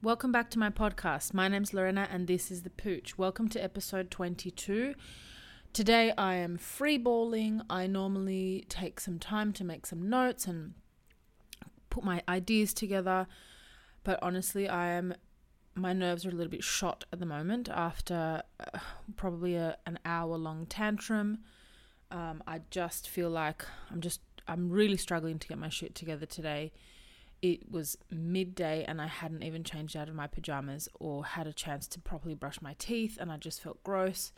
[0.00, 1.34] Welcome back to my podcast.
[1.34, 3.18] My name's Lorena and this is The Pooch.
[3.18, 4.94] Welcome to episode 22.
[5.72, 7.62] Today I am freeballing.
[7.68, 10.74] I normally take some time to make some notes and
[11.90, 13.26] put my ideas together,
[14.04, 15.14] but honestly, I am
[15.74, 18.78] my nerves are a little bit shot at the moment after uh,
[19.16, 21.38] probably a, an hour long tantrum.
[22.12, 26.24] Um, I just feel like I'm just I'm really struggling to get my shit together
[26.24, 26.70] today.
[27.40, 31.52] It was midday and I hadn't even changed out of my pajamas or had a
[31.52, 34.32] chance to properly brush my teeth and I just felt gross.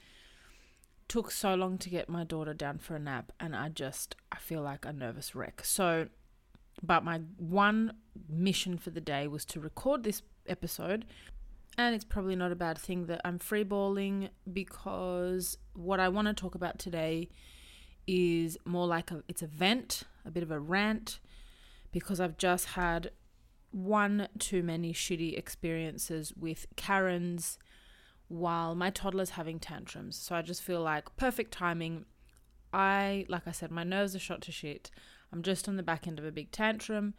[1.08, 4.36] Took so long to get my daughter down for a nap and I just I
[4.36, 5.62] feel like a nervous wreck.
[5.64, 6.08] So
[6.82, 7.94] but my one
[8.28, 11.06] mission for the day was to record this episode
[11.78, 16.34] and it's probably not a bad thing that I'm freeballing because what I want to
[16.34, 17.28] talk about today
[18.06, 21.20] is more like a it's a vent, a bit of a rant
[21.92, 23.10] because I've just had
[23.72, 27.58] one too many shitty experiences with Karens
[28.28, 30.16] while my toddler's having tantrums.
[30.16, 32.05] So I just feel like perfect timing.
[32.73, 34.90] I, like I said, my nerves are shot to shit.
[35.33, 37.14] I'm just on the back end of a big tantrum.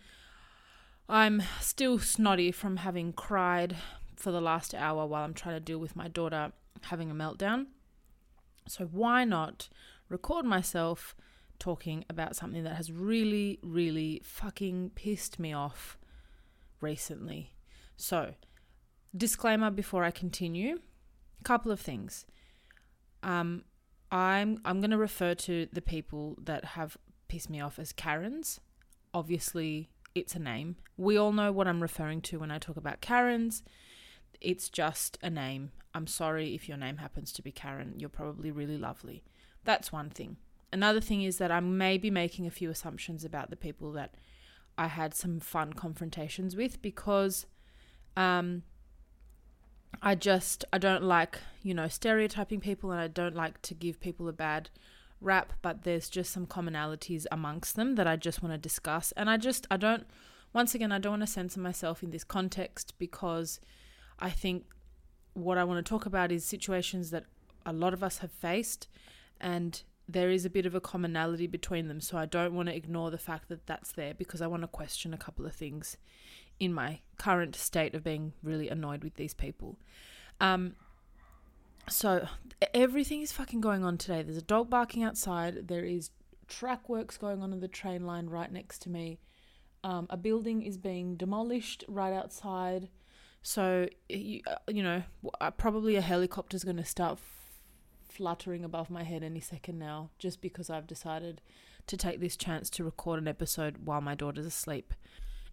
[1.10, 3.76] I'm still snotty from having cried
[4.16, 6.54] for the last hour while I'm trying to deal with my daughter
[6.84, 7.68] having a meltdown.
[8.68, 9.68] So why not
[10.08, 11.16] record myself
[11.62, 15.98] talking about something that has really, really fucking pissed me off
[16.82, 17.54] recently.
[17.96, 18.34] So,
[19.16, 20.80] disclaimer before I continue,
[21.40, 22.26] a couple of things.
[23.22, 23.64] Um,
[24.12, 28.60] I'm I'm going to refer to the people that have pissed me off as Karens.
[29.14, 30.78] Obviously, it's a name.
[30.98, 33.62] We all know what I'm referring to when I talk about Karens.
[34.42, 35.72] It's just a name.
[35.94, 37.94] I'm sorry if your name happens to be Karen.
[37.98, 39.24] You're probably really lovely.
[39.64, 40.38] That's one thing.
[40.74, 44.16] Another thing is that I may be making a few assumptions about the people that
[44.78, 47.46] I had some fun confrontations with because
[48.16, 48.64] um,
[50.02, 54.00] I just I don't like you know stereotyping people and I don't like to give
[54.00, 54.70] people a bad
[55.20, 59.30] rap, but there's just some commonalities amongst them that I just want to discuss, and
[59.30, 60.06] I just I don't
[60.54, 63.60] once again I don't want to censor myself in this context because
[64.20, 64.66] I think
[65.34, 67.26] what I want to talk about is situations that
[67.66, 68.88] a lot of us have faced
[69.40, 72.02] and there is a bit of a commonality between them.
[72.02, 74.68] So I don't want to ignore the fact that that's there because I want to
[74.68, 75.98] question a couple of things
[76.60, 79.78] in my current state of being really annoyed with these people.
[80.40, 80.76] Um,
[81.90, 82.28] so
[82.74, 84.22] everything is fucking going on today.
[84.22, 85.68] There's a dog barking outside.
[85.68, 86.12] There is
[86.48, 89.20] track works going on in the train line right next to me.
[89.84, 92.90] Um, a building is being demolished right outside.
[93.42, 95.04] So you, uh, you know,
[95.58, 97.18] probably a helicopter is going to start
[98.12, 101.42] fluttering above my head any second now, just because I've decided
[101.88, 104.94] to take this chance to record an episode while my daughter's asleep.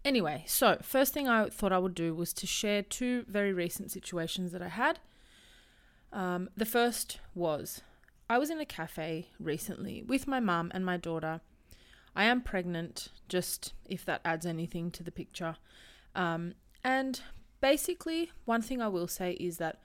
[0.05, 3.91] Anyway, so first thing I thought I would do was to share two very recent
[3.91, 4.99] situations that I had.
[6.13, 7.81] Um, the first was
[8.29, 11.41] I was in a cafe recently with my mum and my daughter.
[12.15, 15.57] I am pregnant, just if that adds anything to the picture.
[16.15, 17.21] Um, and
[17.61, 19.79] basically, one thing I will say is that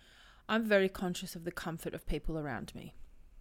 [0.49, 2.95] I'm very conscious of the comfort of people around me,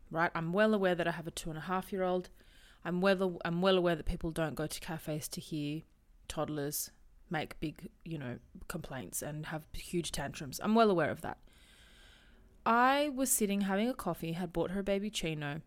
[0.10, 0.32] right?
[0.34, 2.30] I'm well aware that I have a two and a half year old.
[2.86, 5.82] I'm well, I'm well aware that people don't go to cafes to hear
[6.28, 6.92] toddlers
[7.30, 10.60] make big, you know, complaints and have huge tantrums.
[10.64, 11.38] I'm well aware of that.
[12.66, 15.62] I was sitting having a coffee, had bought her a babyccino.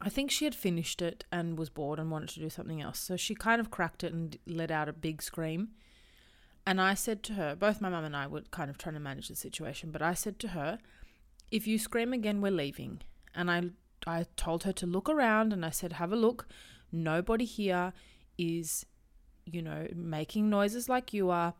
[0.00, 2.98] I think she had finished it and was bored and wanted to do something else.
[2.98, 5.70] So she kind of cracked it and let out a big scream.
[6.66, 9.00] And I said to her, both my mum and I were kind of trying to
[9.00, 10.78] manage the situation, but I said to her,
[11.50, 13.00] if you scream again, we're leaving.
[13.34, 13.62] And I,
[14.06, 16.46] I told her to look around and I said, have a look.
[16.92, 17.92] Nobody here
[18.38, 18.86] is,
[19.44, 21.54] you know, making noises like you are.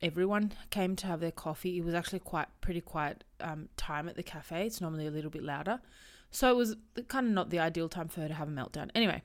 [0.00, 1.78] Everyone came to have their coffee.
[1.78, 4.66] It was actually quite pretty quiet um, time at the cafe.
[4.66, 5.80] It's normally a little bit louder.
[6.30, 6.76] So it was
[7.08, 8.90] kind of not the ideal time for her to have a meltdown.
[8.94, 9.22] Anyway,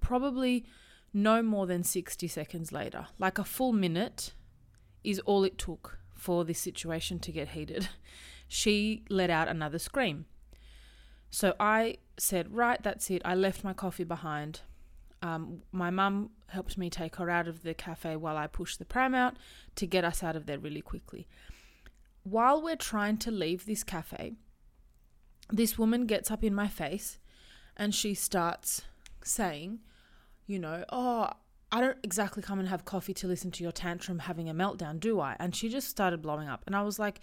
[0.00, 0.64] probably
[1.12, 4.32] no more than 60 seconds later, like a full minute
[5.02, 7.88] is all it took for this situation to get heated.
[8.52, 10.24] She let out another scream.
[11.30, 13.22] So I said, Right, that's it.
[13.24, 14.62] I left my coffee behind.
[15.22, 18.84] Um, my mum helped me take her out of the cafe while I pushed the
[18.84, 19.36] pram out
[19.76, 21.28] to get us out of there really quickly.
[22.24, 24.34] While we're trying to leave this cafe,
[25.48, 27.18] this woman gets up in my face
[27.76, 28.82] and she starts
[29.22, 29.78] saying,
[30.50, 31.30] you know, oh,
[31.70, 34.98] I don't exactly come and have coffee to listen to your tantrum having a meltdown,
[34.98, 35.36] do I?
[35.38, 36.64] And she just started blowing up.
[36.66, 37.20] And I was like,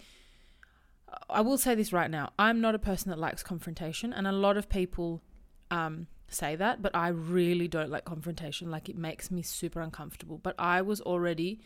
[1.28, 2.32] I will say this right now.
[2.38, 5.22] I'm not a person that likes confrontation, and a lot of people
[5.70, 8.70] um, say that, but I really don't like confrontation.
[8.70, 10.38] Like, it makes me super uncomfortable.
[10.38, 11.60] But I was already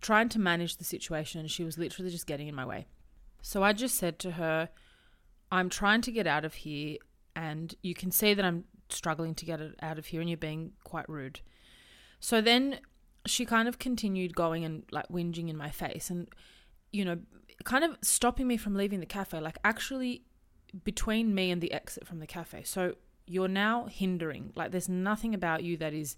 [0.00, 2.86] trying to manage the situation, and she was literally just getting in my way.
[3.40, 4.68] So I just said to her,
[5.52, 6.96] I'm trying to get out of here,
[7.36, 10.36] and you can see that I'm struggling to get it out of here, and you're
[10.36, 11.40] being quite rude.
[12.20, 12.78] So then
[13.26, 16.28] she kind of continued going and like whinging in my face, and
[16.92, 17.18] you know,
[17.64, 20.22] kind of stopping me from leaving the cafe, like actually
[20.84, 22.62] between me and the exit from the cafe.
[22.64, 22.94] So
[23.26, 24.52] you're now hindering.
[24.54, 26.16] Like there's nothing about you that is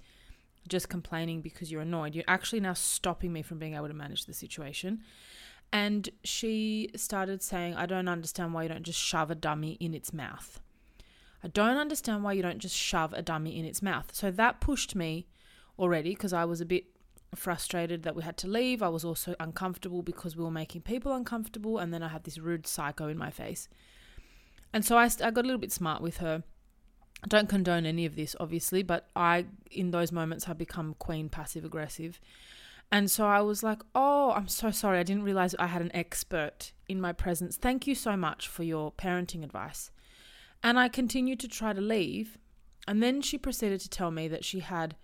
[0.69, 2.15] just complaining because you're annoyed.
[2.15, 5.03] You're actually now stopping me from being able to manage the situation.
[5.73, 9.93] And she started saying, I don't understand why you don't just shove a dummy in
[9.93, 10.61] its mouth.
[11.45, 14.07] I don't understand why you don't just shove a dummy in its mouth.
[14.15, 15.27] So that pushed me
[15.79, 16.87] already because I was a bit
[17.35, 18.83] frustrated that we had to leave.
[18.83, 21.79] I was also uncomfortable because we were making people uncomfortable.
[21.79, 23.69] And then I had this rude psycho in my face.
[24.73, 26.43] And so I, I got a little bit smart with her.
[27.23, 31.29] I don't condone any of this, obviously, but I, in those moments, have become queen
[31.29, 32.21] passive aggressive.
[32.91, 34.99] And so I was like, oh, I'm so sorry.
[34.99, 37.59] I didn't realize I had an expert in my presence.
[37.59, 39.91] Thank you so much for your parenting advice.
[40.65, 42.39] And I continued to try to leave.
[42.89, 44.97] And then she proceeded to tell me that she had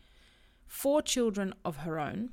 [0.67, 2.31] four children of her own,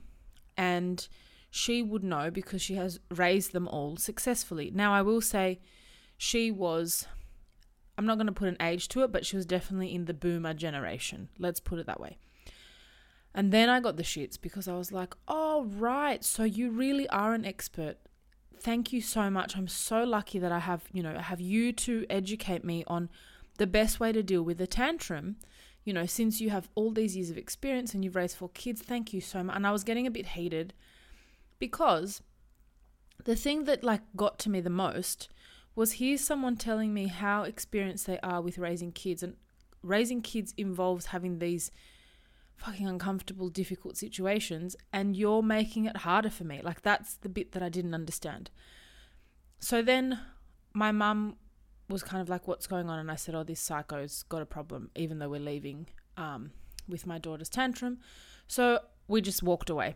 [0.57, 1.07] and
[1.49, 4.71] she would know because she has raised them all successfully.
[4.73, 5.59] Now, I will say
[6.17, 7.05] she was,
[7.97, 10.13] I'm not going to put an age to it, but she was definitely in the
[10.13, 11.29] boomer generation.
[11.39, 12.17] Let's put it that way.
[13.33, 16.23] And then I got the shits because I was like, oh, right.
[16.23, 17.97] So you really are an expert.
[18.59, 19.55] Thank you so much.
[19.55, 23.09] I'm so lucky that I have, you know, have you to educate me on
[23.57, 25.37] the best way to deal with a tantrum
[25.87, 28.81] you know, since you have all these years of experience and you've raised four kids,
[28.81, 29.55] thank you so much.
[29.55, 30.73] And I was getting a bit heated
[31.59, 32.21] because
[33.23, 35.29] the thing that like got to me the most
[35.75, 39.37] was here's someone telling me how experienced they are with raising kids and
[39.81, 41.71] raising kids involves having these
[42.57, 47.51] fucking uncomfortable difficult situations and you're making it harder for me like that's the bit
[47.53, 48.49] that I didn't understand
[49.59, 50.19] so then
[50.73, 51.37] my mum
[51.89, 52.99] was kind of like, what's going on?
[52.99, 55.87] And I said, oh, this psycho's got a problem, even though we're leaving
[56.17, 56.51] um,
[56.87, 57.99] with my daughter's tantrum.
[58.47, 59.95] So we just walked away.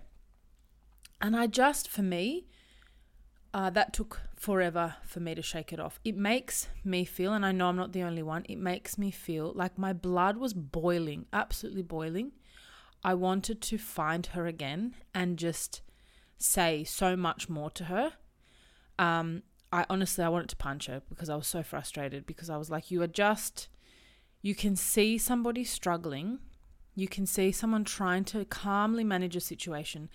[1.20, 2.48] And I just, for me,
[3.54, 6.00] uh, that took forever for me to shake it off.
[6.04, 9.12] It makes me feel, and I know I'm not the only one, it makes me
[9.12, 12.32] feel like my blood was boiling, absolutely boiling.
[13.04, 15.82] I wanted to find her again and just
[16.38, 18.14] say so much more to her.
[19.00, 22.58] Um, I honestly I wanted to punch her because I was so frustrated because I
[22.58, 23.70] was like you are just
[24.42, 26.40] you can see somebody struggling
[26.94, 30.10] you can see someone trying to calmly manage a situation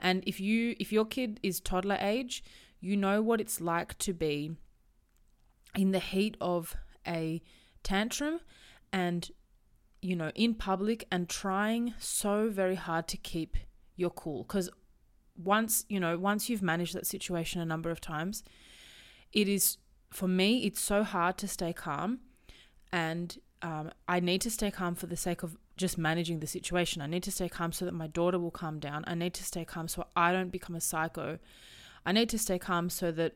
[0.00, 2.42] and if you if your kid is toddler age
[2.80, 4.56] you know what it's like to be
[5.76, 6.74] in the heat of
[7.06, 7.42] a
[7.82, 8.40] tantrum
[8.92, 9.30] and
[10.02, 13.56] you know in public and trying so very hard to keep
[13.96, 14.44] your cool.
[14.44, 14.68] Cuz
[15.36, 18.44] once you know once you've managed that situation a number of times
[19.32, 19.78] it is
[20.10, 22.20] for me it's so hard to stay calm
[22.92, 27.02] and um, i need to stay calm for the sake of just managing the situation.
[27.02, 29.04] I need to stay calm so that my daughter will calm down.
[29.06, 31.38] I need to stay calm so i don't become a psycho.
[32.04, 33.34] I need to stay calm so that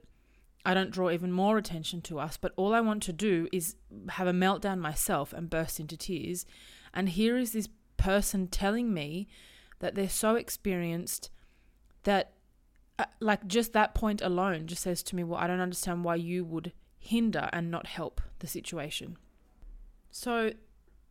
[0.67, 3.77] i don't draw even more attention to us but all i want to do is
[4.11, 6.45] have a meltdown myself and burst into tears
[6.93, 9.29] and here is this person telling me
[9.81, 11.31] that they're so experienced
[12.05, 12.33] that
[12.99, 16.15] uh, like just that point alone just says to me, well, I don't understand why
[16.15, 19.19] you would hinder and not help the situation.
[20.11, 20.53] So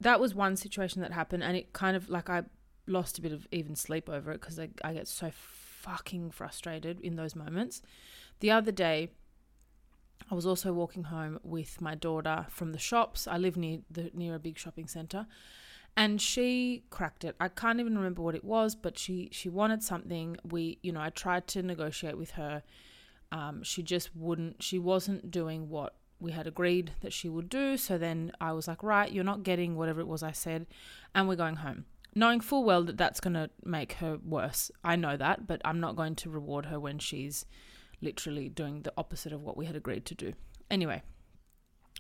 [0.02, 2.44] that was one situation that happened, and it kind of like I
[2.88, 7.00] lost a bit of even sleep over it because I, I get so fucking frustrated
[7.02, 7.82] in those moments.
[8.40, 9.10] The other day,
[10.30, 13.28] I was also walking home with my daughter from the shops.
[13.28, 15.28] I live near the near a big shopping center,
[15.96, 17.36] and she cracked it.
[17.40, 20.38] I can't even remember what it was, but she she wanted something.
[20.44, 22.64] We, you know, I tried to negotiate with her.
[23.32, 24.64] Um, she just wouldn't.
[24.64, 27.78] She wasn't doing what we had agreed that she would do.
[27.78, 30.66] So then I was like, right, you're not getting whatever it was I said,
[31.14, 31.86] and we're going home.
[32.16, 34.72] Knowing full well that that's going to make her worse.
[34.84, 37.46] I know that, but I'm not going to reward her when she's
[38.02, 40.34] literally doing the opposite of what we had agreed to do.
[40.70, 41.02] Anyway,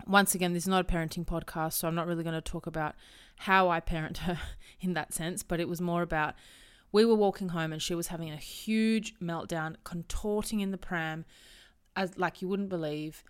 [0.07, 2.67] once again, this is not a parenting podcast, so I'm not really going to talk
[2.67, 2.95] about
[3.37, 4.39] how I parent her
[4.81, 6.35] in that sense, but it was more about
[6.91, 11.25] we were walking home and she was having a huge meltdown, contorting in the pram
[11.95, 13.23] as like you wouldn't believe.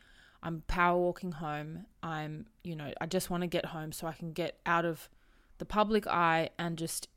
[0.44, 1.88] I'm power walking home.
[2.04, 5.10] I'm, you know, I just want to get home so I can get out of
[5.58, 7.08] the public eye and just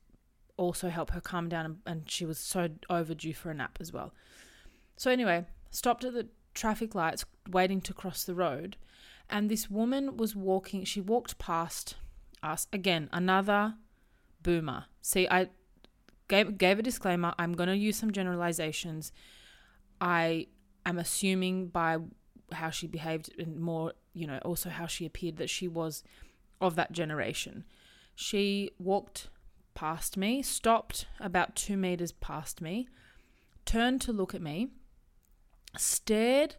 [0.57, 1.67] also help her calm down.
[1.67, 4.15] And, and she was so overdue for a nap as well.
[4.99, 8.77] So, anyway, stopped at the traffic lights waiting to cross the road.
[9.31, 11.95] And this woman was walking, she walked past
[12.43, 12.67] us.
[12.73, 13.75] Again, another
[14.43, 14.87] boomer.
[15.01, 15.51] See, I
[16.29, 17.33] gave, gave a disclaimer.
[17.39, 19.13] I'm going to use some generalizations.
[20.01, 20.49] I
[20.85, 21.99] am assuming by
[22.53, 26.03] how she behaved and more, you know, also how she appeared that she was
[26.61, 27.65] of that generation.
[28.15, 29.29] She walked
[29.75, 32.89] past me, stopped about two meters past me,
[33.65, 34.71] turned to look at me,
[35.81, 36.57] stared,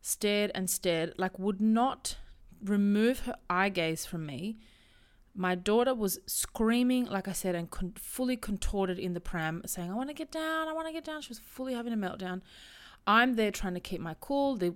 [0.00, 2.16] stared, and stared, like would not
[2.62, 4.58] remove her eye gaze from me.
[5.34, 9.90] My daughter was screaming, like I said, and con- fully contorted in the pram, saying,
[9.90, 11.20] I want to get down, I want to get down.
[11.22, 12.40] She was fully having a meltdown.
[13.06, 14.56] I'm there trying to keep my cool.
[14.56, 14.74] The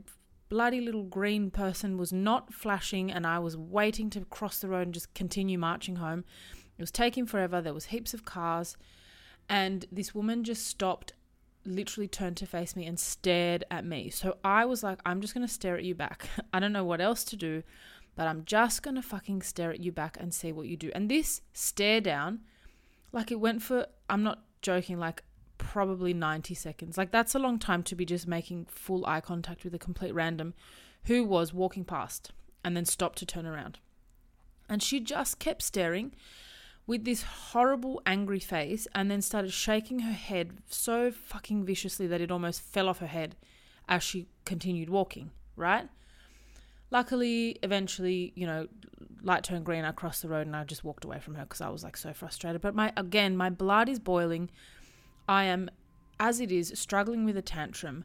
[0.49, 4.83] bloody little green person was not flashing and I was waiting to cross the road
[4.83, 6.25] and just continue marching home.
[6.77, 7.61] It was taking forever.
[7.61, 8.77] There was heaps of cars
[9.49, 11.15] and this woman just stopped,
[11.65, 14.11] literally turned to face me and stared at me.
[14.11, 16.29] So I was like, I'm just going to stare at you back.
[16.53, 17.63] I don't know what else to do,
[18.17, 20.91] but I'm just going to fucking stare at you back and see what you do.
[20.95, 22.41] And this stare down,
[23.13, 25.23] like it went for, I'm not joking, like
[25.59, 26.99] probably 90 seconds.
[26.99, 30.15] Like, that's a long time to be just making full eye contact with a complete
[30.15, 30.55] random
[31.05, 32.33] who was walking past
[32.65, 33.79] and then stopped to turn around.
[34.69, 36.15] And she just kept staring
[36.87, 42.21] with this horrible, angry face and then started shaking her head so fucking viciously that
[42.21, 43.37] it almost fell off her head
[43.89, 45.89] as she continued walking, right?
[46.91, 48.67] Luckily, eventually, you know,
[49.23, 49.85] light turned green.
[49.85, 51.97] I crossed the road and I just walked away from her because I was like
[51.97, 52.61] so frustrated.
[52.61, 54.51] But my, again, my blood is boiling.
[55.29, 55.71] I am,
[56.19, 58.05] as it is, struggling with a tantrum.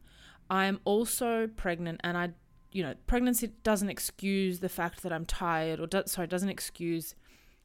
[0.50, 2.30] I am also pregnant, and I,
[2.72, 7.16] you know, pregnancy doesn't excuse the fact that I'm tired, or do, sorry, doesn't excuse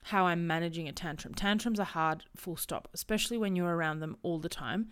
[0.02, 1.34] how I'm managing a tantrum.
[1.34, 4.88] Tantrums are hard, full stop, especially when you're around them all the time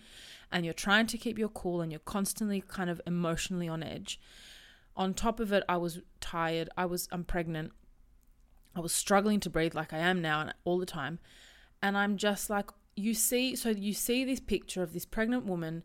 [0.53, 4.21] and you're trying to keep your cool and you're constantly kind of emotionally on edge.
[4.97, 6.69] On top of it, I was tired.
[6.77, 7.73] I was, I'm pregnant.
[8.77, 11.19] I was struggling to breathe like I am now and all the time.
[11.83, 15.83] And I'm just like you see so you see this picture of this pregnant woman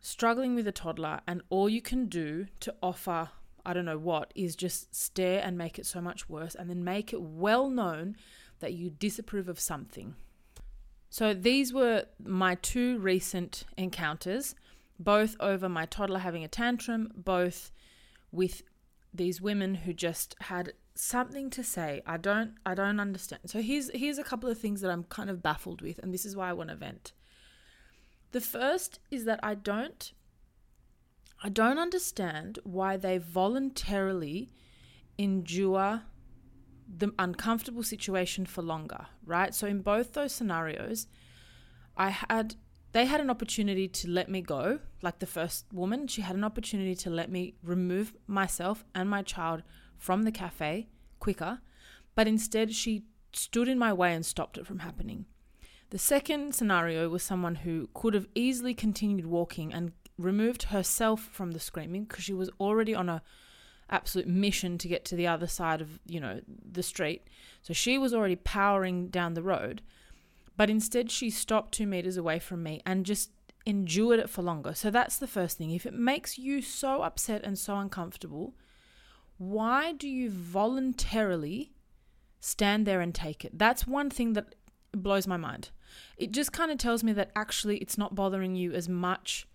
[0.00, 3.30] struggling with a toddler and all you can do to offer
[3.66, 6.84] I don't know what is just stare and make it so much worse and then
[6.84, 8.16] make it well known
[8.64, 10.14] that you disapprove of something.
[11.10, 14.54] So these were my two recent encounters,
[14.98, 17.70] both over my toddler having a tantrum, both
[18.32, 18.62] with
[19.12, 22.00] these women who just had something to say.
[22.06, 23.42] I don't I don't understand.
[23.44, 26.24] So here's here's a couple of things that I'm kind of baffled with and this
[26.24, 27.12] is why I want to vent.
[28.32, 30.10] The first is that I don't
[31.42, 34.54] I don't understand why they voluntarily
[35.18, 36.04] endure
[36.88, 39.54] the uncomfortable situation for longer, right?
[39.54, 41.06] So in both those scenarios,
[41.96, 42.56] I had
[42.92, 46.44] they had an opportunity to let me go, like the first woman, she had an
[46.44, 49.64] opportunity to let me remove myself and my child
[49.98, 50.86] from the cafe
[51.18, 51.58] quicker,
[52.14, 55.26] but instead she stood in my way and stopped it from happening.
[55.90, 61.50] The second scenario was someone who could have easily continued walking and removed herself from
[61.50, 63.22] the screaming because she was already on a
[63.90, 67.28] absolute mission to get to the other side of, you know, the street.
[67.62, 69.82] So she was already powering down the road,
[70.56, 73.30] but instead she stopped 2 meters away from me and just
[73.66, 74.74] endured it for longer.
[74.74, 75.70] So that's the first thing.
[75.70, 78.54] If it makes you so upset and so uncomfortable,
[79.38, 81.72] why do you voluntarily
[82.40, 83.58] stand there and take it?
[83.58, 84.54] That's one thing that
[84.92, 85.70] blows my mind.
[86.16, 89.46] It just kind of tells me that actually it's not bothering you as much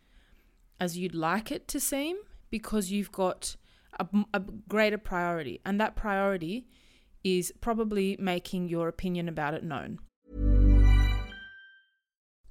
[0.80, 2.18] as you'd like it to seem
[2.50, 3.56] because you've got
[4.00, 5.62] a, a greater priority.
[5.66, 6.68] And that priority
[7.24, 10.00] is probably making your opinion about it known.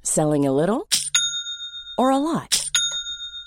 [0.03, 0.89] Selling a little
[1.99, 2.65] or a lot?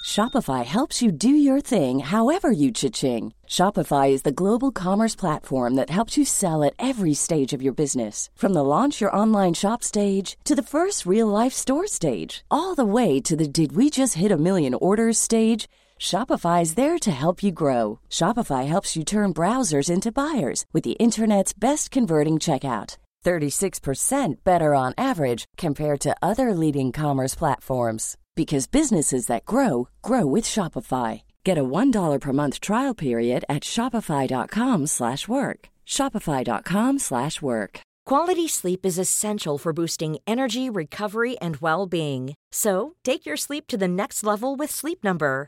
[0.06, 3.34] Shopify helps you do your thing however you cha-ching.
[3.48, 7.74] Shopify is the global commerce platform that helps you sell at every stage of your
[7.74, 8.30] business.
[8.36, 12.74] From the launch your online shop stage to the first real life store stage, all
[12.76, 15.70] the way to the did we just hit a million orders stage.
[16.02, 18.00] Shopify is there to help you grow.
[18.10, 22.98] Shopify helps you turn browsers into buyers with the internet's best converting checkout.
[23.24, 30.26] 36% better on average compared to other leading commerce platforms because businesses that grow grow
[30.26, 31.22] with Shopify.
[31.44, 35.60] Get a $1 per month trial period at shopify.com/work.
[35.86, 37.74] shopify.com/work.
[38.12, 42.34] Quality sleep is essential for boosting energy, recovery, and well-being.
[42.52, 45.48] So, take your sleep to the next level with Sleep Number.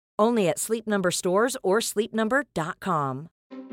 [0.21, 3.27] Only at Sleep Number stores or sleepnumber.com.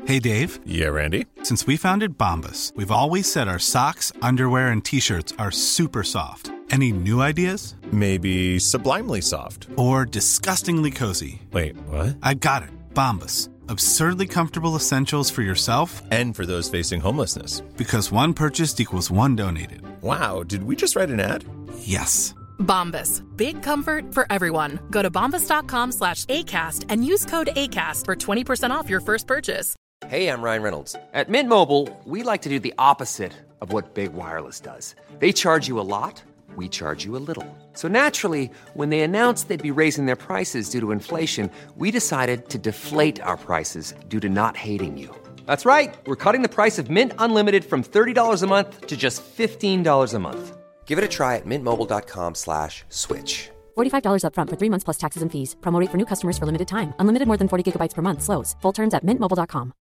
[0.05, 0.59] Hey Dave.
[0.65, 1.25] Yeah, Randy.
[1.43, 6.51] Since we founded Bombas, we've always said our socks, underwear, and t-shirts are super soft.
[6.71, 7.75] Any new ideas?
[7.91, 9.67] Maybe sublimely soft.
[9.75, 11.41] Or disgustingly cozy.
[11.51, 12.17] Wait, what?
[12.23, 12.69] I got it.
[12.93, 13.49] Bombas.
[13.67, 17.61] Absurdly comfortable essentials for yourself and for those facing homelessness.
[17.77, 19.81] Because one purchased equals one donated.
[20.01, 21.45] Wow, did we just write an ad?
[21.79, 22.33] Yes.
[22.59, 23.23] Bombas.
[23.35, 24.79] Big comfort for everyone.
[24.89, 29.75] Go to bombas.com slash ACAST and use code ACAST for 20% off your first purchase.
[30.07, 30.95] Hey, I'm Ryan Reynolds.
[31.13, 34.95] At Mint Mobile, we like to do the opposite of what Big Wireless does.
[35.19, 36.23] They charge you a lot,
[36.55, 37.45] we charge you a little.
[37.73, 42.47] So naturally, when they announced they'd be raising their prices due to inflation, we decided
[42.49, 45.13] to deflate our prices due to not hating you.
[45.45, 45.93] That's right.
[46.05, 50.19] We're cutting the price of Mint Unlimited from $30 a month to just $15 a
[50.19, 50.58] month.
[50.89, 53.51] Give it a try at mintmobile.com slash switch.
[53.77, 55.55] $45 upfront for three months plus taxes and fees.
[55.61, 56.93] Promo rate for new customers for limited time.
[56.99, 58.21] Unlimited more than 40 gigabytes per month.
[58.23, 58.55] Slows.
[58.61, 59.73] Full terms at mintmobile.com.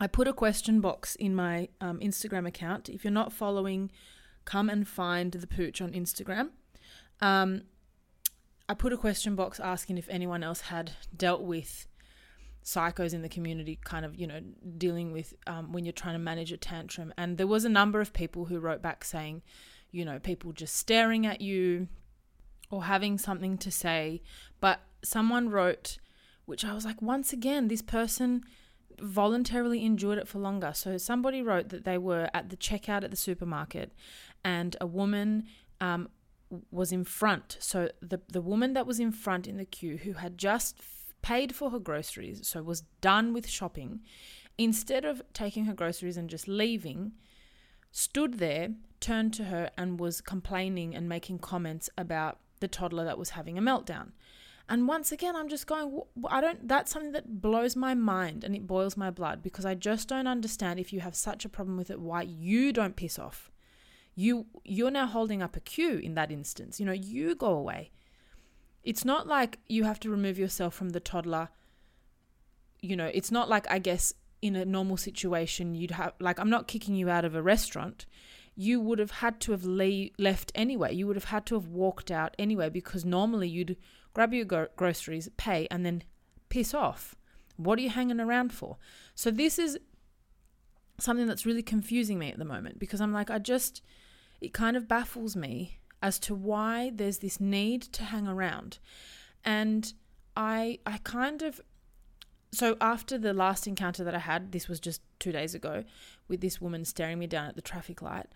[0.00, 2.88] I put a question box in my um, Instagram account.
[2.88, 3.90] If you're not following,
[4.44, 6.50] come and find the pooch on Instagram.
[7.20, 7.62] Um,
[8.68, 11.86] I put a question box asking if anyone else had dealt with
[12.68, 14.40] psychos in the community kind of you know
[14.76, 17.12] dealing with um, when you're trying to manage a tantrum.
[17.16, 19.42] And there was a number of people who wrote back saying
[19.90, 21.88] you know people just staring at you
[22.70, 24.22] or having something to say.
[24.60, 25.98] But someone wrote
[26.44, 28.42] which i was like once again this person
[29.00, 30.72] voluntarily endured it for longer.
[30.74, 33.92] So somebody wrote that they were at the checkout at the supermarket
[34.44, 35.44] and a woman
[35.80, 36.08] um,
[36.70, 37.56] was in front.
[37.60, 40.80] So the the woman that was in front in the queue who had just
[41.22, 44.00] paid for her groceries, so was done with shopping,
[44.56, 47.12] instead of taking her groceries and just leaving,
[47.90, 53.18] stood there, turned to her, and was complaining and making comments about the toddler that
[53.18, 54.10] was having a meltdown.
[54.68, 58.54] And once again, I'm just going, I don't, that's something that blows my mind and
[58.54, 61.78] it boils my blood because I just don't understand if you have such a problem
[61.78, 63.50] with it, why you don't piss off.
[64.14, 66.78] You, you're now holding up a queue in that instance.
[66.78, 67.92] You know, you go away.
[68.84, 71.48] It's not like you have to remove yourself from the toddler.
[72.80, 76.50] You know, it's not like, I guess, in a normal situation, you'd have, like, I'm
[76.50, 78.06] not kicking you out of a restaurant.
[78.54, 80.94] You would have had to have le- left anyway.
[80.94, 83.76] You would have had to have walked out anyway because normally you'd
[84.14, 86.02] grab your gro- groceries, pay, and then
[86.48, 87.14] piss off.
[87.56, 88.76] What are you hanging around for?
[89.14, 89.78] So, this is
[90.98, 93.82] something that's really confusing me at the moment because I'm like, I just,
[94.40, 98.78] it kind of baffles me as to why there's this need to hang around.
[99.44, 99.92] And
[100.36, 101.60] I I kind of
[102.52, 105.84] so after the last encounter that I had, this was just 2 days ago
[106.28, 108.26] with this woman staring me down at the traffic light.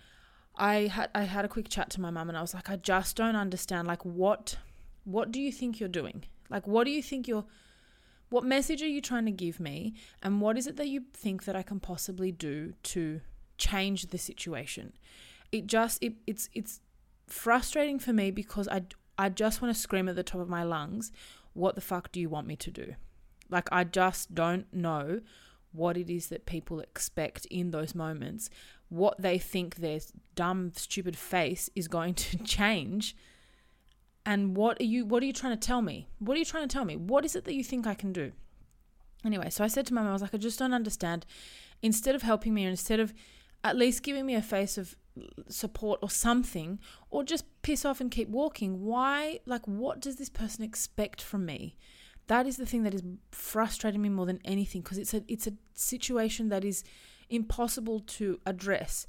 [0.57, 2.77] I had I had a quick chat to my mum and I was like I
[2.77, 4.57] just don't understand like what
[5.05, 6.25] what do you think you're doing?
[6.51, 7.47] Like what do you think you're
[8.29, 11.45] what message are you trying to give me and what is it that you think
[11.45, 13.21] that I can possibly do to
[13.57, 14.93] change the situation?
[15.51, 16.81] It just it it's it's
[17.27, 18.83] frustrating for me because I,
[19.19, 21.13] I just want to scream at the top of my lungs,
[21.53, 22.95] what the fuck do you want me to do?
[23.51, 25.21] Like, I just don't know
[25.73, 28.51] what it is that people expect in those moments,
[28.89, 30.01] what they think their
[30.35, 33.17] dumb, stupid face is going to change.
[34.25, 36.09] And what are you what are you trying to tell me?
[36.21, 36.97] What are you trying to tell me?
[36.97, 38.33] What is it that you think I can do?
[39.25, 41.27] Anyway, so I said to my mum, I was like, I just don't understand.
[41.81, 43.13] Instead of helping me, instead of
[43.65, 44.97] at least giving me a face of
[45.49, 46.79] support or something
[47.11, 51.45] or just piss off and keep walking why like what does this person expect from
[51.45, 51.77] me?
[52.29, 55.47] That is the thing that is frustrating me more than anything because it's a it's
[55.47, 56.83] a situation that is
[57.29, 59.07] impossible to address.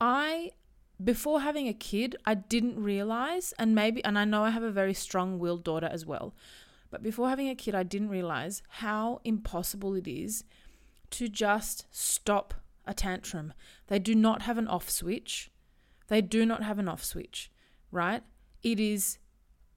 [0.00, 0.52] I
[1.02, 4.70] before having a kid i didn't realize and maybe and i know i have a
[4.70, 6.34] very strong-willed daughter as well
[6.90, 10.42] but before having a kid i didn't realize how impossible it is
[11.10, 12.52] to just stop
[12.88, 13.52] a tantrum.
[13.88, 15.50] They do not have an off switch.
[16.08, 17.50] They do not have an off switch,
[17.90, 18.22] right?
[18.62, 19.18] It is,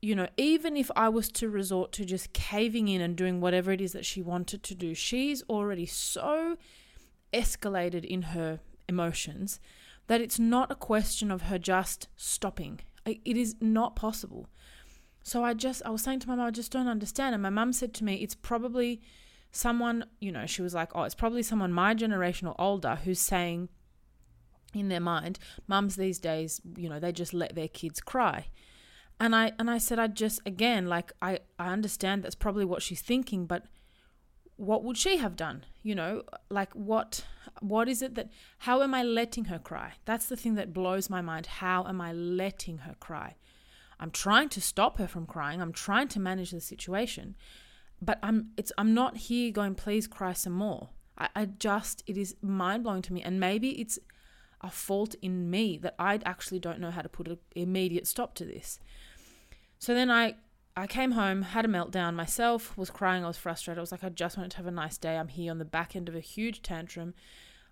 [0.02, 3.72] you know, even if I was to resort to just caving in and doing whatever
[3.72, 6.58] it is that she wanted to do, she's already so
[7.34, 9.60] escalated in her emotions
[10.08, 12.80] that it's not a question of her just stopping.
[13.06, 14.50] It is not possible.
[15.24, 17.34] So I just, I was saying to my mum, I just don't understand.
[17.34, 19.02] And my mum said to me, it's probably
[19.52, 23.20] someone, you know, she was like, oh, it's probably someone my generation or older who's
[23.20, 23.70] saying
[24.74, 25.38] in their mind,
[25.68, 28.48] mums these days, you know, they just let their kids cry.
[29.20, 32.82] And I and I said I just again like I I understand that's probably what
[32.82, 33.66] she's thinking but
[34.56, 35.66] what would she have done?
[35.84, 37.24] You know, like what
[37.60, 39.94] what is it that how am I letting her cry?
[40.06, 41.46] That's the thing that blows my mind.
[41.46, 43.36] How am I letting her cry?
[44.00, 45.62] I'm trying to stop her from crying.
[45.62, 47.36] I'm trying to manage the situation
[48.02, 50.90] but I'm it's I'm not here going, please cry some more.
[51.18, 53.22] I, I just it is mind blowing to me.
[53.22, 54.00] And maybe it's
[54.62, 58.34] a fault in me that I actually don't know how to put an immediate stop
[58.36, 58.80] to this.
[59.80, 60.36] So then I
[60.76, 63.78] I came home, had a meltdown myself, was crying, I was frustrated.
[63.78, 65.18] I was like, I just wanted to have a nice day.
[65.18, 67.14] I'm here on the back end of a huge tantrum.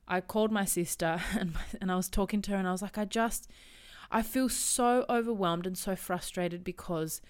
[0.07, 2.81] I called my sister and my, and I was talking to her and I was
[2.81, 3.49] like, I just
[4.11, 7.21] I feel so overwhelmed and so frustrated because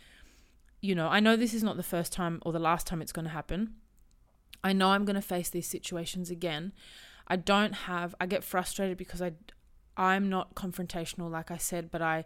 [0.81, 3.11] you know, I know this is not the first time or the last time it's
[3.11, 3.75] going to happen.
[4.63, 6.73] I know I'm going to face these situations again.
[7.27, 9.33] I don't have I get frustrated because I
[9.95, 12.25] I'm not confrontational like I said, but I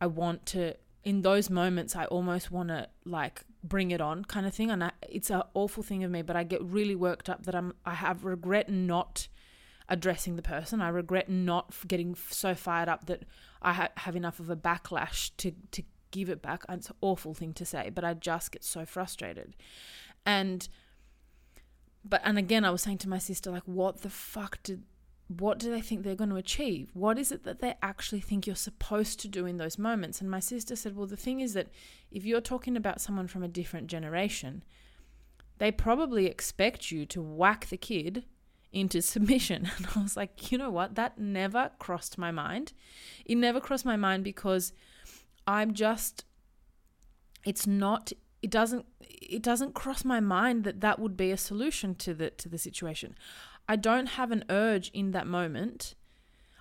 [0.00, 4.46] I want to in those moments I almost want to like bring it on kind
[4.46, 7.28] of thing and I, it's an awful thing of me, but I get really worked
[7.28, 9.28] up that I'm I have regret not
[9.88, 10.80] addressing the person.
[10.80, 13.24] I regret not getting so fired up that
[13.62, 15.82] I ha- have enough of a backlash to to
[16.14, 16.64] give it back.
[16.68, 19.56] It's an awful thing to say, but I just get so frustrated.
[20.24, 20.68] And
[22.04, 24.84] but and again I was saying to my sister like what the fuck did
[25.28, 26.90] what do they think they're going to achieve?
[26.92, 30.20] What is it that they actually think you're supposed to do in those moments?
[30.20, 31.68] And my sister said, Well, the thing is that
[32.10, 34.62] if you're talking about someone from a different generation,
[35.56, 38.26] they probably expect you to whack the kid
[38.70, 39.70] into submission.
[39.78, 40.94] And I was like, You know what?
[40.94, 42.74] That never crossed my mind.
[43.24, 44.74] It never crossed my mind because
[45.46, 46.24] I'm just
[47.44, 51.94] it's not it doesn't it doesn't cross my mind that that would be a solution
[51.96, 53.16] to the to the situation.
[53.68, 55.94] I don't have an urge in that moment.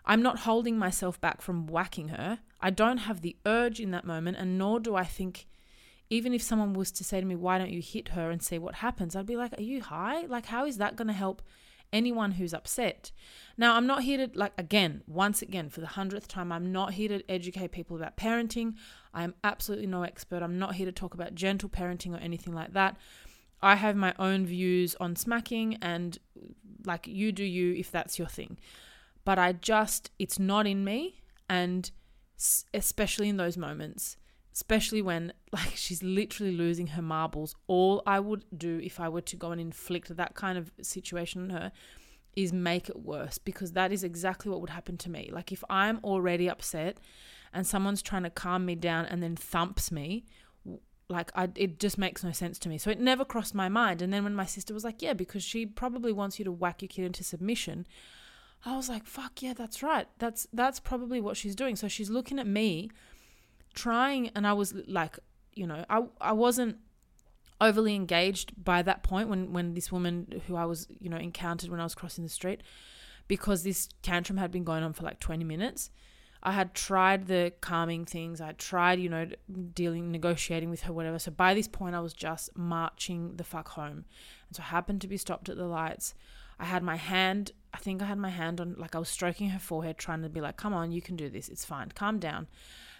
[0.06, 2.40] I'm not holding myself back from whacking her.
[2.60, 5.48] I don't have the urge in that moment and nor do I think
[6.10, 8.60] even if someone was to say to me, "Why don't you hit her and see
[8.60, 10.26] what happens?" I'd be like, "Are you high?
[10.26, 11.42] Like how is that going to help
[11.94, 13.12] anyone who's upset.
[13.58, 16.94] Now, I'm not here to, like, again, once again, for the hundredth time, I'm not
[16.94, 18.74] here to educate people about parenting.
[19.14, 20.44] I am absolutely no expert.
[20.44, 22.98] I'm not here to talk about gentle parenting or anything like that.
[23.62, 26.18] I have my own views on smacking, and
[26.84, 28.58] like, you do you if that's your thing.
[29.24, 31.22] But I just, it's not in me.
[31.48, 31.90] And
[32.74, 34.18] especially in those moments,
[34.54, 37.56] especially when like she's literally losing her marbles.
[37.68, 41.44] All i would do if i were to go and inflict that kind of situation
[41.44, 41.72] on her
[42.36, 45.30] is make it worse because that is exactly what would happen to me.
[45.32, 47.00] Like if i'm already upset
[47.54, 50.26] and someone's trying to calm me down and then thumps me
[51.10, 52.78] like I, it just makes no sense to me.
[52.78, 54.02] So it never crossed my mind.
[54.02, 56.82] And then when my sister was like yeah because she probably wants you to whack
[56.82, 57.86] your kid into submission
[58.66, 60.08] i was like fuck yeah that's right.
[60.20, 61.76] That's that's probably what she's doing.
[61.76, 62.90] So she's looking at me
[63.74, 65.20] trying and I was like,
[65.54, 66.78] you know, I I wasn't
[67.62, 71.70] overly engaged by that point when when this woman who I was, you know, encountered
[71.70, 72.62] when I was crossing the street
[73.28, 75.90] because this tantrum had been going on for like 20 minutes.
[76.46, 78.42] I had tried the calming things.
[78.42, 79.28] I tried, you know,
[79.74, 81.18] dealing, negotiating with her, whatever.
[81.18, 84.04] So by this point, I was just marching the fuck home.
[84.50, 86.14] And so I happened to be stopped at the lights.
[86.60, 89.50] I had my hand, I think I had my hand on, like I was stroking
[89.50, 91.48] her forehead, trying to be like, come on, you can do this.
[91.48, 91.90] It's fine.
[91.96, 92.48] Calm down.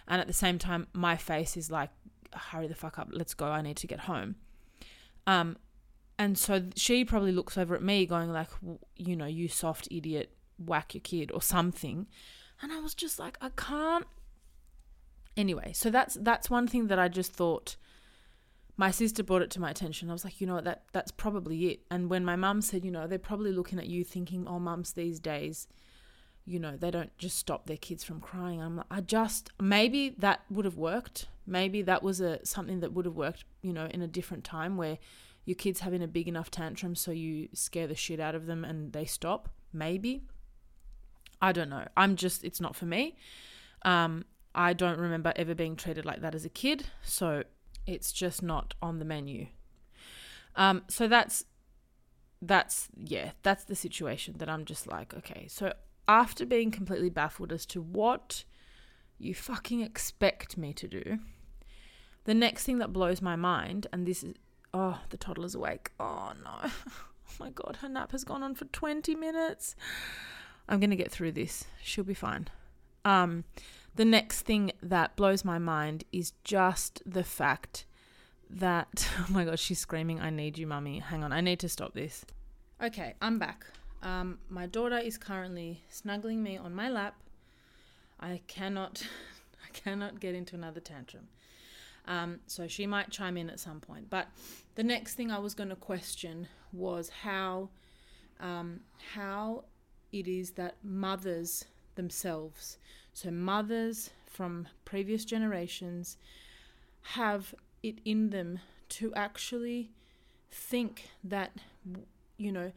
[0.06, 1.90] And at the same time, my face is like,
[2.32, 4.36] hurry the fuck up, let's go, I need to get home.
[5.26, 5.56] Um,
[6.18, 8.48] and so she probably looks over at me going like,
[8.96, 12.06] you know, you soft idiot, whack your kid or something.
[12.62, 14.06] And I was just like, I can't.
[15.36, 17.76] Anyway, so that's that's one thing that I just thought.
[18.76, 20.10] My sister brought it to my attention.
[20.10, 21.80] I was like, you know that that's probably it.
[21.90, 24.92] And when my mum said, you know, they're probably looking at you thinking, oh, mums
[24.92, 25.66] these days,
[26.46, 28.60] you know, they don't just stop their kids from crying.
[28.60, 31.26] I'm like, I just maybe that would have worked.
[31.46, 34.76] Maybe that was a something that would have worked, you know, in a different time
[34.76, 34.98] where
[35.44, 38.64] your kids having a big enough tantrum so you scare the shit out of them
[38.64, 39.48] and they stop.
[39.72, 40.22] Maybe.
[41.40, 41.86] I don't know.
[41.96, 43.16] I'm just it's not for me.
[43.82, 47.44] Um I don't remember ever being treated like that as a kid, so
[47.86, 49.46] it's just not on the menu.
[50.56, 51.44] Um so that's
[52.42, 55.46] that's yeah, that's the situation that I'm just like, okay.
[55.48, 55.72] So
[56.08, 58.44] after being completely baffled as to what
[59.18, 61.18] you fucking expect me to do,
[62.24, 64.34] the next thing that blows my mind, and this is,
[64.72, 65.90] oh, the toddler's awake.
[66.00, 66.70] Oh no.
[67.26, 69.74] Oh my god, her nap has gone on for 20 minutes.
[70.68, 71.64] I'm going to get through this.
[71.82, 72.48] She'll be fine.
[73.04, 73.44] Um,
[73.96, 77.86] the next thing that blows my mind is just the fact
[78.48, 81.00] that, oh my god, she's screaming, I need you, mummy.
[81.00, 82.24] Hang on, I need to stop this.
[82.82, 83.66] Okay, I'm back.
[84.04, 87.16] Um, my daughter is currently snuggling me on my lap.
[88.20, 89.02] I cannot,
[89.64, 91.28] I cannot get into another tantrum.
[92.06, 94.10] Um, so she might chime in at some point.
[94.10, 94.28] But
[94.74, 97.70] the next thing I was going to question was how,
[98.40, 98.80] um,
[99.14, 99.64] how
[100.12, 101.64] it is that mothers
[101.94, 102.76] themselves,
[103.14, 106.18] so mothers from previous generations,
[107.00, 109.90] have it in them to actually
[110.50, 111.52] think that,
[112.36, 112.72] you know,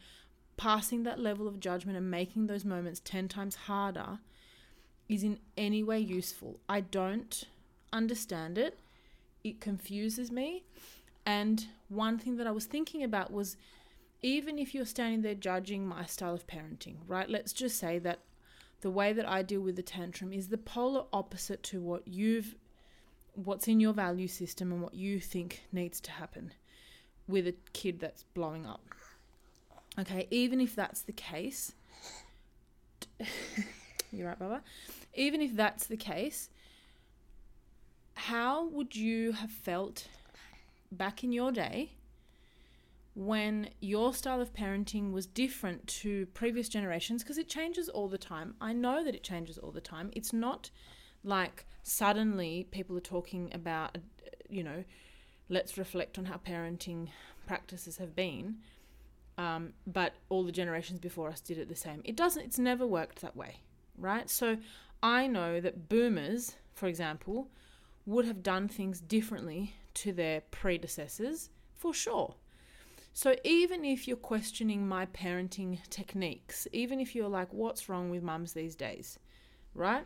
[0.57, 4.19] passing that level of judgment and making those moments 10 times harder
[5.07, 6.59] is in any way useful.
[6.67, 7.43] I don't
[7.93, 8.79] understand it.
[9.43, 10.63] It confuses me.
[11.25, 13.57] And one thing that I was thinking about was
[14.21, 17.29] even if you're standing there judging my style of parenting, right?
[17.29, 18.19] Let's just say that
[18.81, 22.55] the way that I deal with the tantrum is the polar opposite to what you've
[23.33, 26.51] what's in your value system and what you think needs to happen
[27.27, 28.81] with a kid that's blowing up.
[29.99, 31.73] Okay, even if that's the case,
[34.11, 34.61] you're right, Baba.
[35.15, 36.49] Even if that's the case,
[38.13, 40.07] how would you have felt
[40.91, 41.93] back in your day
[43.15, 47.23] when your style of parenting was different to previous generations?
[47.23, 48.53] Because it changes all the time.
[48.61, 50.11] I know that it changes all the time.
[50.13, 50.69] It's not
[51.23, 53.99] like suddenly people are talking about, uh,
[54.47, 54.83] you know,
[55.49, 57.07] let's reflect on how parenting
[57.47, 58.57] practices have been
[59.37, 62.01] um, but all the generations before us did it the same.
[62.03, 63.61] It doesn't, it's never worked that way,
[63.97, 64.29] right?
[64.29, 64.57] So
[65.03, 67.49] I know that boomers, for example,
[68.05, 72.35] would have done things differently to their predecessors for sure.
[73.13, 78.21] So even if you're questioning my parenting techniques, even if you're like, what's wrong with
[78.21, 79.17] mums these days,
[79.73, 80.05] right?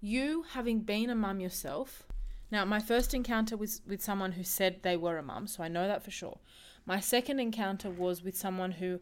[0.00, 2.06] You having been a mum yourself,
[2.50, 5.68] now my first encounter was with someone who said they were a mum, so I
[5.68, 6.38] know that for sure.
[6.86, 9.00] My second encounter was with someone who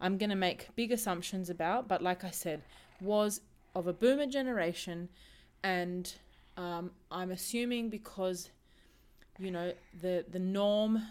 [0.00, 2.62] I'm going to make big assumptions about, but like I said,
[3.00, 3.40] was
[3.74, 5.08] of a boomer generation.
[5.62, 6.12] And
[6.56, 8.50] um, I'm assuming because,
[9.38, 11.02] you know, the, the norm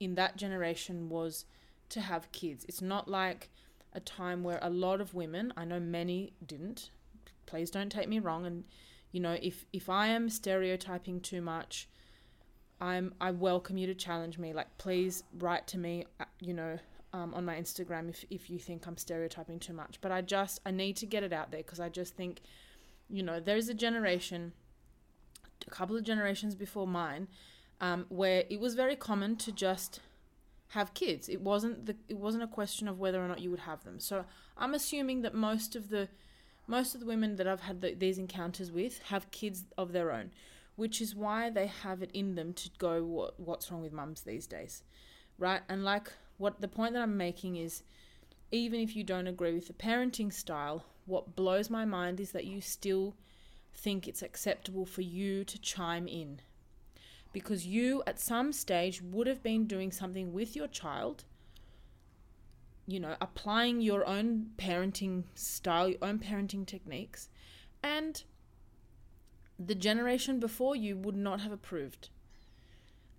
[0.00, 1.44] in that generation was
[1.90, 2.64] to have kids.
[2.68, 3.50] It's not like
[3.92, 6.90] a time where a lot of women, I know many didn't,
[7.46, 8.46] please don't take me wrong.
[8.46, 8.64] And,
[9.12, 11.88] you know, if, if I am stereotyping too much,
[12.80, 14.52] I'm I welcome you to challenge me.
[14.52, 16.78] Like please write to me, uh, you know,
[17.12, 19.98] um, on my Instagram if if you think I'm stereotyping too much.
[20.00, 22.40] But I just I need to get it out there because I just think,
[23.08, 24.52] you know, there's a generation,
[25.66, 27.28] a couple of generations before mine,
[27.80, 30.00] um, where it was very common to just
[30.68, 31.28] have kids.
[31.28, 34.00] It wasn't the it wasn't a question of whether or not you would have them.
[34.00, 34.24] So
[34.56, 36.08] I'm assuming that most of the
[36.66, 40.12] most of the women that I've had the, these encounters with have kids of their
[40.12, 40.30] own
[40.76, 44.22] which is why they have it in them to go what, what's wrong with mums
[44.22, 44.82] these days
[45.38, 45.62] right?
[45.68, 47.82] And like what the point that i'm making is
[48.50, 52.46] even if you don't agree with the parenting style what blows my mind is that
[52.46, 53.14] you still
[53.74, 56.40] think it's acceptable for you to chime in.
[57.32, 61.24] Because you at some stage would have been doing something with your child
[62.86, 67.28] you know applying your own parenting style your own parenting techniques
[67.84, 68.24] and
[69.64, 72.08] the generation before you would not have approved.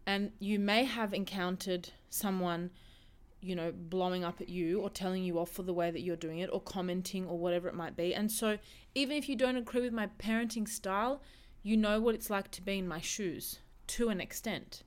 [0.06, 2.72] And you may have encountered someone,
[3.40, 6.16] you know, blowing up at you or telling you off for the way that you're
[6.16, 8.16] doing it or commenting or whatever it might be.
[8.16, 8.58] And so,
[8.96, 11.22] even if you don't agree with my parenting style,
[11.62, 14.84] you know what it's like to be in my shoes to an extent.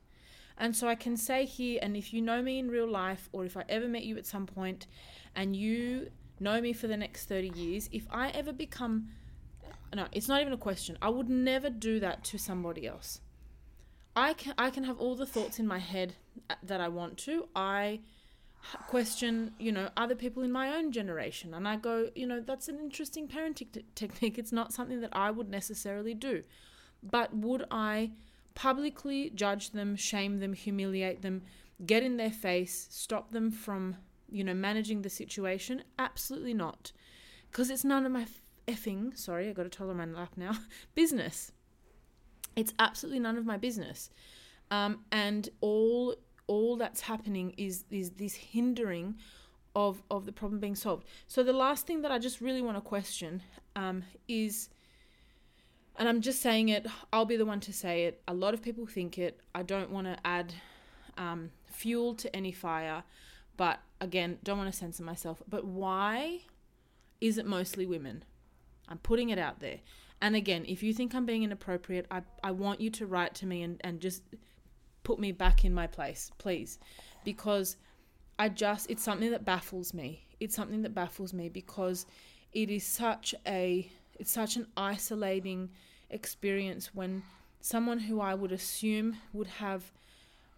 [0.59, 3.45] And so I can say here, and if you know me in real life, or
[3.45, 4.87] if I ever met you at some point
[5.35, 9.09] and you know me for the next 30 years, if I ever become
[9.95, 10.99] no, it's not even a question.
[11.01, 13.21] I would never do that to somebody else.
[14.17, 16.15] I can I can have all the thoughts in my head
[16.49, 17.49] uh, that I want to.
[17.55, 18.01] I
[18.87, 21.55] question, you know, other people in my own generation.
[21.55, 24.39] And I go, you know, that's an interesting parenting t- technique.
[24.39, 26.43] It's not something that I would necessarily do.
[27.03, 28.13] But would I
[28.55, 31.43] publicly judge them, shame them, humiliate them,
[31.85, 33.97] get in their face, stop them from,
[34.31, 35.83] you know, managing the situation?
[35.99, 36.93] Absolutely not.
[37.51, 38.27] Because it's none of my
[38.67, 40.53] effing, sorry, I got a toddler on my lap now,
[40.95, 41.53] business.
[42.57, 44.11] It's absolutely none of my business.
[44.71, 49.17] Um, and all all that's happening is is this hindering
[49.75, 51.07] of of the problem being solved.
[51.27, 53.43] So the last thing that I just really want to question
[53.77, 54.69] um, is,
[55.97, 56.87] and I'm just saying it.
[57.13, 58.23] I'll be the one to say it.
[58.29, 59.41] A lot of people think it.
[59.55, 60.55] I don't want to add
[61.19, 63.03] um, fuel to any fire,
[63.57, 65.43] but again, don't want to censor myself.
[65.49, 66.41] But why
[67.21, 68.25] is it mostly women?
[68.89, 69.79] I'm putting it out there.
[70.21, 73.47] And again, if you think I'm being inappropriate, I, I want you to write to
[73.47, 74.23] me and, and just
[75.03, 76.79] put me back in my place, please.
[77.25, 77.77] Because
[78.39, 80.27] I just, it's something that baffles me.
[80.41, 82.07] It's something that baffles me because
[82.53, 85.71] it is such a, it's such an isolating
[86.11, 87.23] experience when
[87.61, 89.93] someone who I would assume would have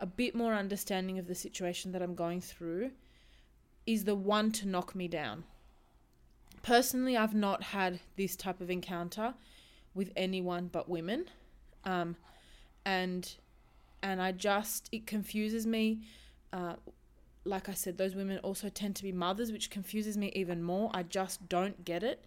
[0.00, 2.90] a bit more understanding of the situation that I'm going through
[3.86, 5.44] is the one to knock me down.
[6.66, 9.34] Personally, I've not had this type of encounter
[9.94, 11.26] with anyone but women.
[11.84, 12.16] Um,
[12.84, 13.32] and
[14.02, 16.00] and I just it confuses me.
[16.52, 16.74] Uh,
[17.44, 20.90] like I said, those women also tend to be mothers, which confuses me even more.
[20.92, 22.24] I just don't get it.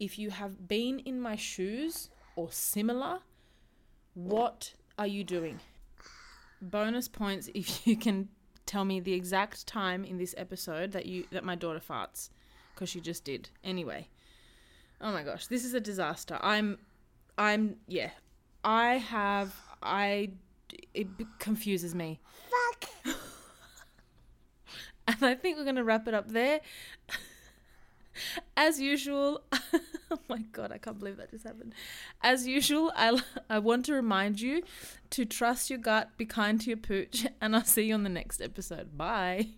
[0.00, 3.20] If you have been in my shoes or similar,
[4.14, 5.60] what are you doing?
[6.60, 8.30] Bonus points if you can
[8.66, 12.30] tell me the exact time in this episode that you that my daughter farts
[12.76, 13.48] because she just did.
[13.64, 14.08] Anyway.
[15.00, 16.38] Oh my gosh, this is a disaster.
[16.40, 16.78] I'm
[17.36, 18.10] I'm yeah.
[18.62, 20.30] I have I
[20.94, 21.08] it
[21.38, 22.20] confuses me.
[22.50, 22.90] Fuck.
[25.08, 26.60] and I think we're going to wrap it up there.
[28.56, 31.74] As usual, oh my god, I can't believe that just happened.
[32.22, 34.62] As usual, I, I want to remind you
[35.10, 38.08] to trust your gut, be kind to your pooch, and I'll see you on the
[38.08, 38.96] next episode.
[38.96, 39.48] Bye.